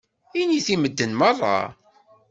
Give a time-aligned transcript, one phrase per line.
[0.39, 1.57] Init i medden meṛṛa.